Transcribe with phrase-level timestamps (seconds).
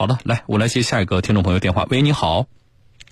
[0.00, 1.86] 好的，来，我来接下一个听众朋友电话。
[1.90, 2.46] 喂，你好。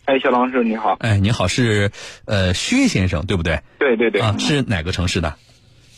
[0.06, 0.96] 哎，小老师你好。
[1.00, 1.91] 哎，你好，是
[2.25, 3.60] 呃薛先生对不对？
[3.78, 4.22] 对对对。
[4.22, 5.34] 啊，是哪个城市的？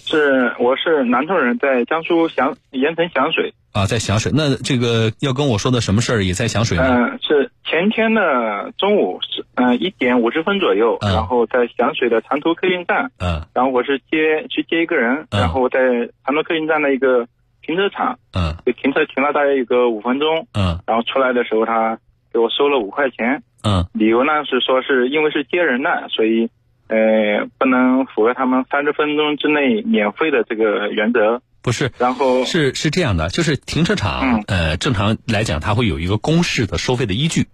[0.05, 3.55] 是，我是南通人，在江苏响盐城响水。
[3.71, 4.33] 啊，在响水。
[4.35, 6.87] 那这个要跟我说的什么事儿也在响水吗？
[6.89, 13.13] 嗯，是前天的中午是嗯一点五十分左右，然后在响水的长途客运站。
[13.21, 13.47] 嗯。
[13.55, 15.79] 然后我是接去接一个人，然后在
[16.27, 17.29] 长途客运站的一个
[17.63, 18.19] 停车场。
[18.33, 18.55] 嗯。
[18.65, 20.47] 就停车停了大概有个五分钟。
[20.53, 20.81] 嗯。
[20.87, 21.99] 然后出来的时候，他
[22.33, 23.43] 给我收了五块钱。
[23.63, 23.87] 嗯。
[23.93, 26.51] 理由呢是说是因为是接人的，所以。
[26.93, 31.41] 呃，不能符合他们三十分钟之内免费的这个原则。
[31.63, 37.47] 不是，然后是是这样的，就是停车场，呃，正常来讲，它会有一个公示的收费的依据，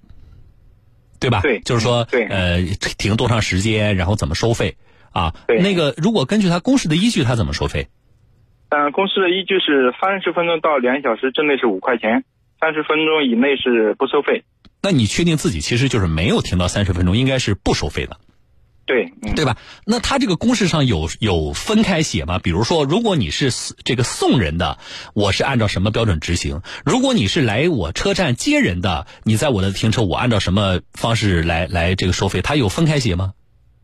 [1.20, 1.42] 对吧？
[1.42, 2.62] 对，就是说，对，呃，
[2.97, 4.75] 停多长时间，然后怎么收费
[5.12, 5.34] 啊？
[5.47, 7.88] 对，那个如果根据它公示的依据，它怎么收费？
[8.69, 12.25] 嗯，公示的依据是三十分钟到两小时之内是五块钱，
[12.61, 14.45] 三十分钟以内是不收费。
[14.83, 18.17] 那你确定自己其实就是没有停到三十分钟，应该是不收费的。
[18.87, 19.56] 对，对吧？
[19.84, 22.39] 那他这个公式上有有分开写吗？
[22.39, 23.50] 比如说，如果你是
[23.84, 24.78] 这个送人的，
[25.12, 26.62] 我是按照什么标准执行？
[26.84, 32.42] 如果你是来我车站接人的，你在我的停车，我按照什么方式来来这个收费？
[32.42, 33.33] 他有分开写吗？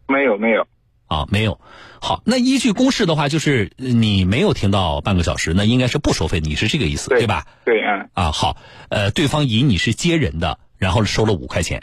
[0.06, 0.64] 没有，没有。
[1.12, 1.60] 啊，没有。
[2.00, 6.41] 好，那依据公式的话，就是你没有停到半个小时，那应该是不收费。
[6.41, 7.46] 你是这个意思，对吧？
[7.64, 8.08] 对，嗯。
[8.14, 8.56] 啊，好，
[8.88, 11.82] 呃，对方以你是接人的，然后收了五块钱。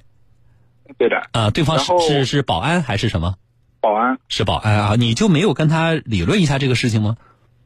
[0.98, 3.36] 对的啊，对方是是是保安还是什么？
[3.80, 7.16] 保安是保安啊，你就没有跟他理论一下这个事情吗？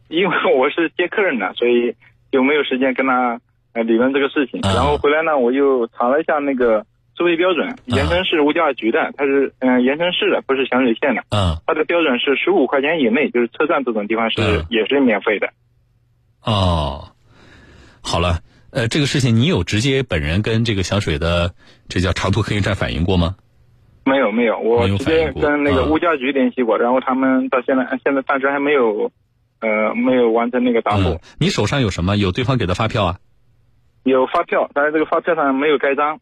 [0.09, 1.95] 因为我是接客人的，所以
[2.31, 3.39] 就没有时间跟他
[3.71, 4.61] 呃理论这个事情。
[4.61, 6.85] 然后回来呢，我又查了一下那个
[7.17, 11.23] 收费标准，盐城市物价局的，它是嗯盐城市的，不是响水县的。
[11.29, 15.49] 嗯，它的标准是十五块钱以内，就是车站这种地方是也是免费的。
[16.43, 17.09] 哦，
[18.01, 18.39] 好了。
[18.75, 21.53] 呃，这个事情你有直接本人跟这个响水的
[21.89, 23.35] 这叫长途客运站反映过吗？
[24.03, 29.11] 没有，没有，我直接跟那个物价局联系过，然后他们到现在现在暂时还没有，
[29.59, 31.21] 呃，没有完成那个答复。
[31.37, 32.17] 你手上有什么？
[32.17, 33.19] 有对方给的发票啊？
[34.05, 36.19] 有发票，但是这个发票上没有盖章，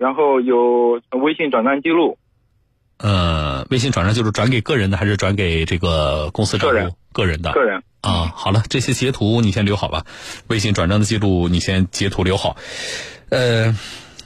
[0.00, 2.16] 然后有微信转账记录。
[2.96, 6.96] 呃，微信转账就是转给个人的，还是转给这个公司账户？
[7.12, 7.52] 个人的。
[7.52, 7.82] 个人。
[8.00, 10.06] 啊，好了，这些截图你先留好吧，
[10.46, 12.56] 微信转账的记录你先截图留好。
[13.28, 13.76] 呃，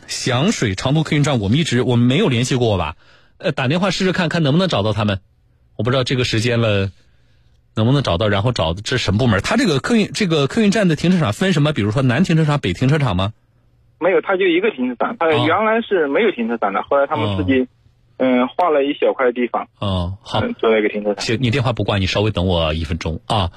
[0.06, 2.94] 响水长途客运站我们一直我们没有联系过吧？
[3.38, 5.18] 呃，打电话试试看看能不能找到他们。
[5.74, 6.92] 我不知道这个时间了
[7.74, 9.40] 能不能找到，然后找这什么部门？
[9.40, 11.72] 他这个客运这个客运站的停车场分什么？
[11.72, 13.32] 比如说南停车场、北停车场吗？
[13.98, 15.16] 没有，他就一个停车场。
[15.18, 17.66] 他原来是没有停车场的，后来他们自己。
[18.16, 19.66] 嗯，划了一小块地方。
[19.80, 21.24] 嗯，好，做了一个停车场。
[21.24, 23.50] 行，你电话不挂，你稍微等我一分钟啊。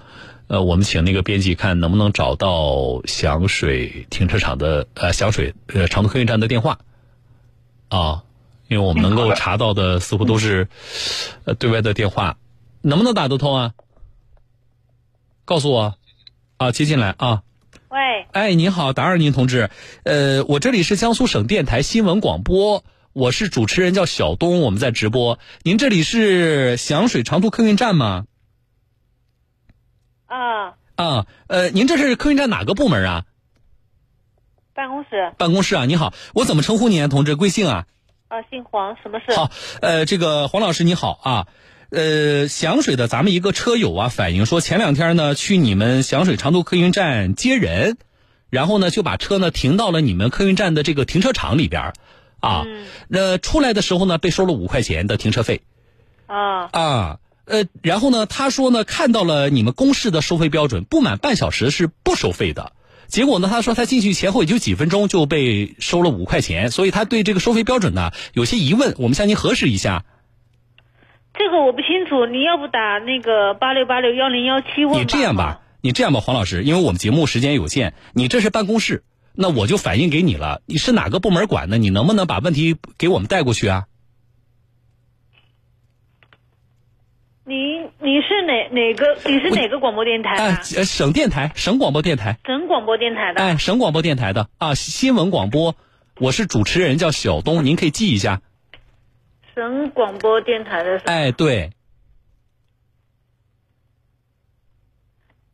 [0.47, 6.79] 呃，我们请那个编辑看能不能找到响水停车场的呃响水呃长途客运站的电话。
[7.89, 8.23] 啊，
[8.67, 10.67] 因为我们能够查到的似乎都是
[11.45, 12.37] 呃对外的电话，
[12.81, 13.73] 能不能打得通啊？
[15.45, 15.93] 告诉我
[16.57, 17.43] 啊，接进来啊。
[17.89, 18.27] 喂。
[18.33, 19.69] 哎，您好，打扰您，同志。
[20.03, 22.83] 呃，我这里是江苏省电台新闻广播。
[23.13, 25.39] 我是主持人，叫小东，我们在直播。
[25.63, 28.25] 您这里是响水长途客运站吗？
[30.25, 33.25] 啊啊，呃，您这是客运站哪个部门啊？
[34.73, 35.33] 办公室。
[35.37, 37.35] 办公室啊，你好，我怎么称呼您，同志？
[37.35, 37.85] 贵姓啊？
[38.27, 39.33] 啊，姓黄，什么事？
[39.33, 39.49] 好，
[39.81, 41.47] 呃，这个黄老师你好啊，
[41.89, 47.97] 呃，响水的咱们一个车友啊，反映说前两天呢去你们响水长途客运站接人，
[48.49, 51.93] 然后呢就把车呢停到了你们客运站的这个停车场里边。
[52.39, 52.65] 啊，
[53.07, 55.61] 那出来的时候呢，被收了五块钱的停车费。
[56.27, 62.73] 啊啊，呃，然后呢，他说呢，看到了你们公示的收费标准，不满半小时是不收费的。
[63.07, 70.03] 结果呢，他说他进去前后也就几分钟就被收了五块钱，所以他对这个收费标准呢有些疑问，我们向您核实一下。
[71.37, 79.03] 这个我不清楚，你要不打那个八六八六幺零幺七问你这样吧，你这样吧，黄老师，因为我们节目时间有限，你这是办公室。
[79.39, 81.77] 那我就反映给你了，你是哪个部门管的？
[81.77, 83.85] 你能不能把问题给我们带过去啊？
[87.45, 87.53] 你
[87.99, 89.15] 你是哪哪个？
[89.29, 90.63] 你是哪个广播电台啊？
[90.63, 92.39] 省电台，省广播电台。
[92.45, 93.41] 省广播电台的。
[93.43, 95.75] 哎，省广播电台的啊，新闻广播，
[96.19, 98.41] 我是主持人，叫小东，您可以记一下。
[99.57, 100.99] 省广播电台的。
[101.05, 101.71] 哎，对。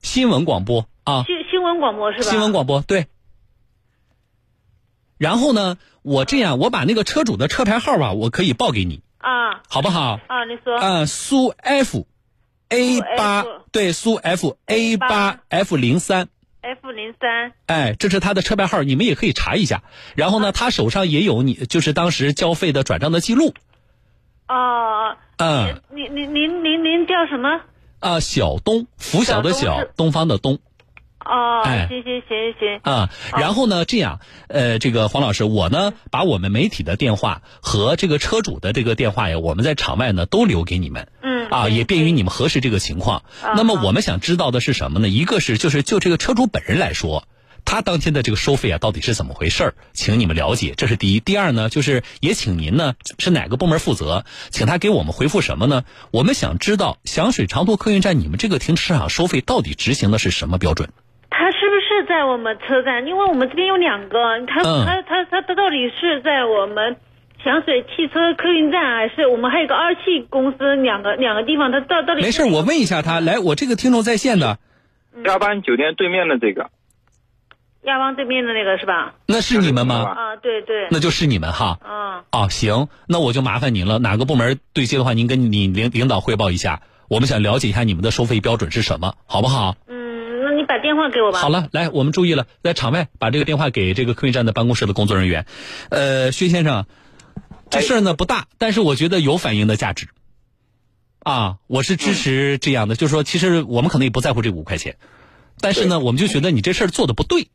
[0.01, 1.23] 新闻广播啊。
[1.25, 2.23] 新新闻广播是吧？
[2.25, 3.07] 新闻广播对。
[5.17, 10.19] 然后呢，我这样，我把那个车主的车牌号吧，我可以报给你啊，好不好？
[10.27, 10.77] 啊，你说。
[10.77, 12.05] 啊，苏 F
[12.67, 16.27] A 八，对，苏 F A 八 F 零三。
[16.59, 17.53] F 零三。
[17.67, 19.81] 哎，这是他的车牌号，你们也可以查一下。
[20.17, 23.53] 然后呢，他手上也有你就是当时交费的转账的记录。
[24.47, 25.17] 哦。
[25.37, 25.81] 嗯。
[25.93, 27.61] 您您您您您叫什么？
[27.99, 30.59] 啊，小东，拂晓的晓，东方的东。
[31.25, 34.19] 哦，行行行行啊，然后呢，这样，
[34.49, 43.23] 呃，这个黄老师，我呢把我们媒体的电话和这个车主的这个电话呀，我们在场外呢都留给你们，嗯，啊，也便于你们核实这个情况。
[43.55, 45.07] 那么我们想知道的是什么呢？
[45.07, 47.25] 一个是就是就这个车主本人来说，
[47.73, 51.19] 他当天的这个收费啊到底是怎么回事儿，请你们了解，这是第一。
[51.19, 55.83] 第二呢，就是也请您呢是哪个部门负责，请他给我们回复什么呢？
[56.11, 60.89] 我们想知道响水长途客运站你们这个停车场收费到底执行的是什么标准？
[61.31, 63.07] 他是不是在我们车站？
[63.07, 66.97] 因为我们这边有两个，他他他他他到底是在我们
[67.43, 70.75] 响水汽车客运站，还是我们还有个二汽公司？
[70.75, 72.21] 两个两个地方，他到到底？
[72.21, 73.19] 没事，我问一下他。
[73.19, 74.59] 来，我这个听众在线的，
[75.25, 76.69] 亚邦酒店对面的这个，
[77.85, 79.15] 亚邦对面的那个是吧？
[79.25, 79.95] 那是你们吗？
[79.95, 80.87] 啊，对对。
[80.89, 81.79] 那就是你们哈。
[81.83, 82.23] 嗯。
[82.31, 83.99] 哦，行，那我就麻烦您了。
[83.99, 86.81] 哪个部门对接的话，您跟你领领导汇报一下。
[87.09, 89.75] 我们想了解一下你们的收费标准是什么，好不好？
[89.87, 90.43] 嗯。
[90.45, 91.39] 那你把电话给我吧。
[91.39, 95.45] 好了，来，我们注意了，在场外把这个电话给这个客运站的办公室的工作人员。
[95.89, 96.85] 呃，薛先生，
[97.69, 100.07] 这事儿呢不大，但是我觉得有反映的价值。
[101.19, 104.97] 啊，我是支持这样的，就是说，其实我们可能也不在乎这五块钱，
[105.59, 107.47] 但是呢，我们就觉得你这事儿做的不对。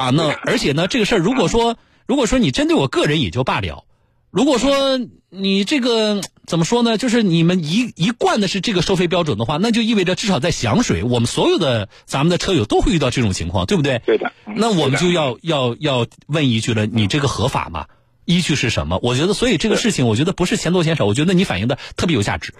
[0.00, 1.76] 啊，那而且呢，这个事儿如果说
[2.06, 3.84] 如果说你针对我个人也就罢了。
[4.30, 6.96] 如果说你这个怎么说呢？
[6.96, 14.00] 就是你们一一贯的是这个收费标准的话，那就意味着至少在响水，我们所有的咱们的车友都会遇到这种情况，对不对？
[14.06, 14.32] 对的。
[14.54, 17.86] 那我们就要要要问一句了，你这个合法吗？
[18.24, 19.00] 依据是什么？
[19.02, 22.54] 我觉得，所以这个事情，我觉得不是钱多钱少，我觉得你反映的特别有价值，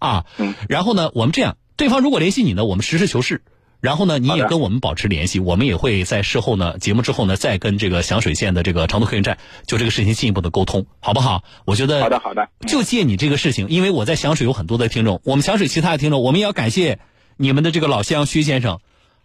[0.00, 0.24] 啊。
[0.38, 0.54] 嗯。
[0.68, 3.42] 然后呢，我们这样，对方如果联系你呢，我们实事求是。
[3.82, 11.42] 然后呢，你也跟我们保持联系，我们也会在事后呢，节目之后呢，再跟这个响水县的这个长途客运站就这个事情进一步的沟通，好不好？
[11.64, 17.00] 我觉得好的好的，就借你这个事情，因为我在响水有很多的听众，我们响水其他的听众，我们也要感谢
[17.36, 18.78] 你们的这个老乡薛先生，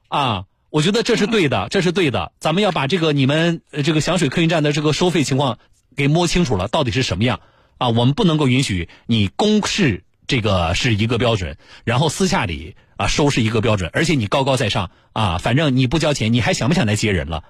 [0.08, 5.60] 啊，我觉得这是对的，这是对的，咱们要把这个你们这个响水客运站的这个收费情况
[5.96, 7.42] 给摸清楚了，到底是什么样
[7.78, 7.90] 啊？
[7.90, 12.76] 我们不能够允许你公示这个是一个标准，然后私下里。
[12.98, 17.44] 啊，收是一个标准，而且你高高在上啊，反正你不交钱，你还想不想来接人了？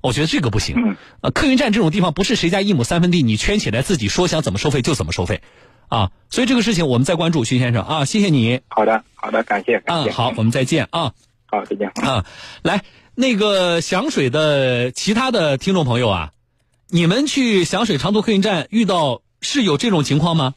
[0.00, 0.96] 我觉得这个不行。
[1.20, 5.40] 啊，客运站这种地方不是谁家一亩三分地，你圈起来自己说想怎么收费就怎么收费，
[5.88, 8.60] 啊，所以这个事情我们再关注，徐先生啊，谢谢你。
[8.68, 9.82] 好的，好的，感谢。
[9.86, 11.12] 嗯，好，我们再见啊。
[11.46, 11.88] 好，再见。
[11.94, 12.26] 啊，
[12.62, 12.82] 来，
[13.14, 16.32] 那个响水的其他的听众朋友啊，
[16.88, 20.54] 你们去响水长途客运站遇到是有这种情况吗？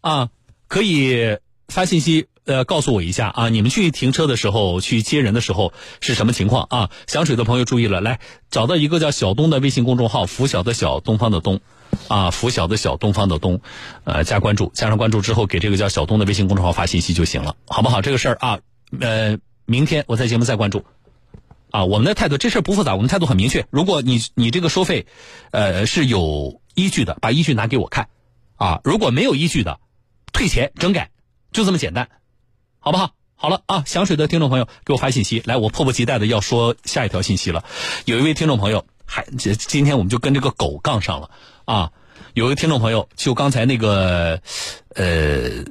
[0.00, 0.28] 啊，
[0.68, 1.38] 可以
[1.68, 2.26] 发信息。
[2.44, 6.90] 呃，告诉我一下啊，你们去停车的时候，去接人的时候是什么情况啊？
[7.06, 8.18] 响水的朋友注意了，来
[8.50, 11.60] 找到一个叫小东的微信公众号，拂晓的晓，东方的东，
[12.08, 13.60] 啊，拂晓的晓，东方的东，
[14.02, 18.02] 呃，加关注，加上关注之后，给这个叫小东的微信公众号发信息就行了，好不好？
[18.02, 18.58] 这个事儿啊，
[18.98, 20.84] 呃，明天我在节目再关注，
[21.70, 23.66] 啊，我们的态度这事儿不复杂，我们态度很明确。
[23.70, 25.06] 如果你你这个收费，
[25.52, 28.08] 呃，是有依据的，把依据拿给我看，
[28.56, 29.78] 啊，如果没有依据的，
[30.32, 31.10] 退钱整改，
[31.52, 32.08] 就这么简单。
[32.84, 33.12] 好不好？
[33.36, 37.64] 好了啊，响水的听众朋友给我发信息来，我迫不及待的要说下一条信息了。
[38.04, 41.30] 有一位听众朋友还今今天我们就跟这个狗杠上了
[41.64, 41.92] 啊。
[42.34, 44.40] 有一位听众朋友就刚才那个
[44.96, 45.64] 呃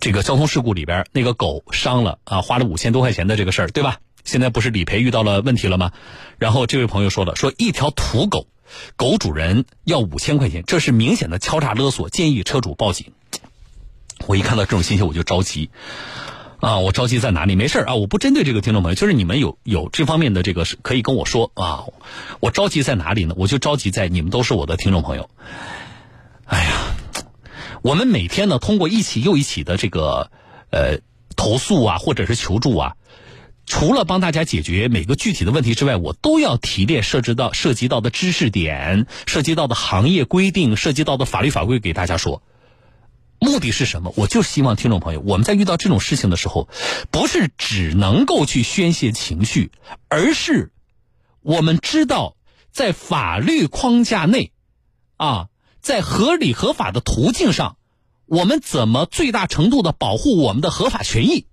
[0.00, 3.98] 这个交通事故里边那个狗伤了啊，花了五千多块钱的这个事儿，对吧？
[4.24, 5.92] 现在不是理赔遇到了问题了吗？
[6.38, 8.48] 然后这位朋友说了，说一条土狗，
[8.96, 13.12] 狗主人要五千块钱，这是明显的敲诈勒索，建议车主报警。
[14.26, 15.70] 我一看到这种信息我就着急。
[16.66, 17.54] 啊，我着急在哪里？
[17.54, 21.84] 没事啊，我不针对这个听众朋友，就是你们有有这方面的这个可以跟我说啊。
[22.40, 23.34] 我着急在哪里呢？
[23.38, 25.30] 我就着急在你们都是我的听众朋友。
[26.44, 26.96] 哎呀，
[27.82, 30.32] 我们每天呢通过一起又一起的这个
[30.70, 30.98] 呃
[31.36, 32.96] 投诉啊，或者是求助啊，
[33.66, 42.42] 除了帮大家解决每个具体的问题之外，我都要提炼涉及到涉及到的知识点、涉及到的行业规定、涉及到的法律法规给大家说。
[43.38, 44.12] 目的是什么？
[44.16, 46.68] 我就希望听众朋友，我们在遇到这种事情的时候，
[47.10, 49.70] 不是只能够去宣泄情绪，
[50.08, 50.72] 而是
[51.42, 52.36] 我们知道
[52.72, 54.52] 在法律框架内，
[55.16, 55.48] 啊，
[55.80, 57.76] 在合理合法的途径上，
[58.24, 61.46] 我们怎么最大程度的保护我们的合法权益。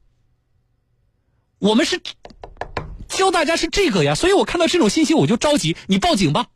[1.60, 2.02] 我们是
[3.10, 6.48] 教大家是这个呀，所以我看到这种信息我就着急，你报警吧。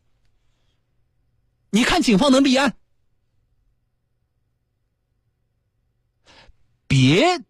[1.69, 2.76] 你看警方能立案。
[6.87, 7.41] 别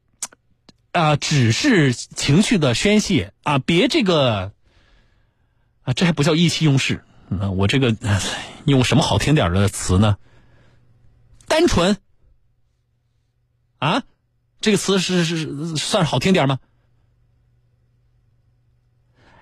[0.91, 3.59] 啊，只是情绪的宣泄啊！
[3.59, 4.51] 别这个
[5.83, 7.03] 啊，这还不叫意气用事。
[7.29, 7.95] 那我这个
[8.65, 10.17] 用什么好听点的词呢？
[11.47, 11.97] 单纯
[13.77, 14.03] 啊，
[14.59, 16.59] 这个词是是算是好听点吗？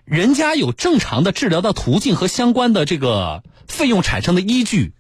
[0.04, 4.94] 人家有正常的治疗的途径和相关的这个费用产生的依据，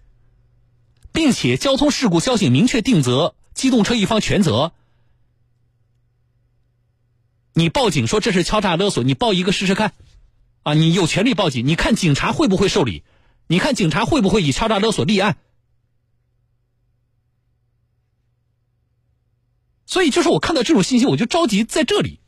[1.12, 4.72] 并且交通事故交警明确定责，机动车一方全责。
[7.58, 9.94] 你报警说这是敲诈勒索，你报一个试试看，
[10.64, 13.06] 啊，你有权利报警，你看警察会不会受理？
[13.48, 15.38] 你看警察会不会以敲诈勒索立案？
[19.86, 22.20] 所以，就是我看到这种信息，我就着急在这里。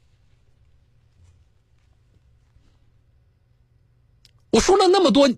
[4.52, 5.30] 我说了那么多，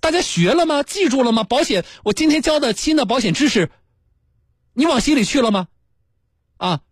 [0.00, 0.82] 大家学了吗？
[0.82, 1.44] 记住了吗？
[1.44, 3.70] 保险，我今天教的新的保险知识，
[4.74, 5.68] 你往心里去了吗？
[6.58, 6.82] 啊？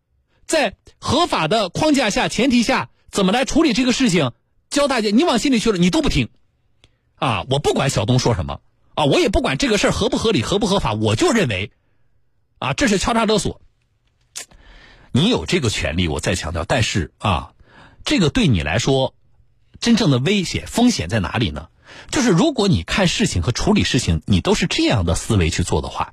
[0.46, 4.32] 在合法的框架下、前提下，怎么来处理这个事情？
[4.70, 6.28] 教大家，你往心里去了，你都不听，
[7.14, 7.44] 啊！
[7.50, 8.60] 我不管小东说什么，
[8.94, 11.70] 啊，我也不管这个事儿合不合理、合不合法，我就认为，
[12.58, 13.60] 啊，这是敲诈勒索。
[15.12, 17.52] 你有这个权利，我再强调，但是啊，
[18.04, 19.14] 这个对你来说，
[19.80, 21.68] 真正的危险、风险在哪里呢？
[22.10, 26.12] 就是如果你看事情和处理事情，你都是这样的思维去做的话。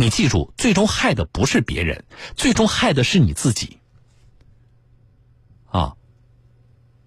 [0.00, 2.04] 你记住，最终害的不是别人，
[2.36, 3.78] 最终害的是你自己。
[5.66, 5.96] 啊，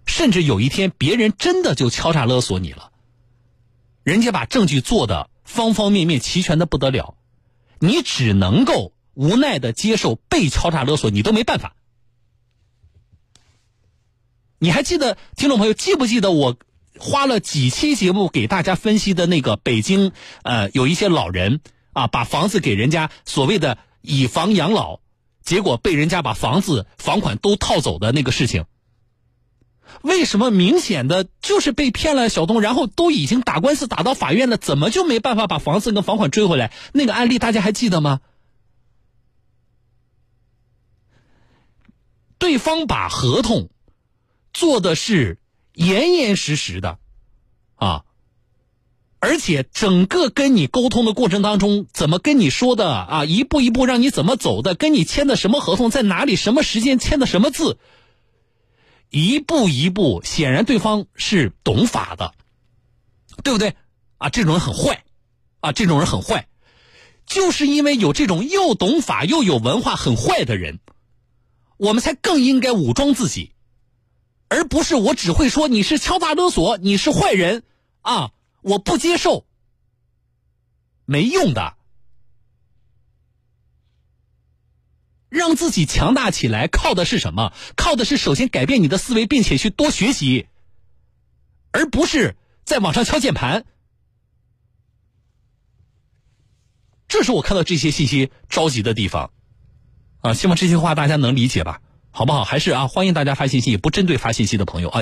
[0.04, 2.92] 甚至有一天别人真的就敲诈勒索你了，
[4.02, 7.16] 人家把证据做的方方面面齐全的不得了，
[7.78, 11.74] 你只能够无奈的接受被敲诈勒索，你都没办法。
[14.58, 16.58] 你还记得听众朋友记不记得我
[16.98, 21.60] 花了几期节目给大家分析的那个北京呃有一些老人？
[21.92, 25.00] 啊，把房子给人家所谓的以房养老，
[25.42, 28.64] 结果被人家把房子房款都套走的那个事情，
[30.02, 36.72] 为什么明显的就是被骗了小东，然后都已经打官司打到法院了，怎么就没办法把房子跟房款追回来？
[36.92, 38.20] 那个案例大家还记得吗？
[42.38, 43.68] 对方把合同
[44.52, 45.38] 做的是
[45.74, 46.98] 严严实实的，
[47.76, 48.04] 啊。
[49.24, 53.24] 而且整个跟你沟通的过程当中，怎么跟你说的啊？
[53.24, 54.74] 一步一步让你怎么走的？
[54.74, 56.34] 跟你签的什么合同，在哪里？
[56.34, 57.78] 什么时间签的什么字？
[59.10, 62.34] 一步一步，显然对方是懂法的，
[63.44, 63.76] 对不对？
[64.18, 65.04] 啊，这种人很坏，
[65.60, 66.48] 啊，这种人很坏，
[67.24, 70.80] 就是因为有这种又懂法又有文化很坏的人，
[71.76, 73.52] 我们才更应该武装自己，
[74.48, 77.62] 而不是我只会说你是敲诈勒索，你是坏人
[78.00, 78.32] 啊。
[78.62, 79.46] 我不接受，
[81.04, 81.76] 没用的。
[85.28, 87.54] 让自己强大起来，靠的是什么？
[87.74, 90.46] 靠的是首先改变你的思维，并且去多学习，
[91.70, 93.64] 而不是在网上敲键盘。
[97.08, 99.32] 这是我看到这些信息着急的地方，
[100.20, 102.44] 啊，希望这些话大家能理解吧，好不好？
[102.44, 105.00] 还是啊，欢迎大家发信息，不针对发信息的朋友啊。